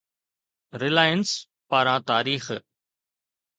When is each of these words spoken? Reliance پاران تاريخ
Reliance 0.81 1.33
پاران 1.69 2.01
تاريخ 2.07 2.45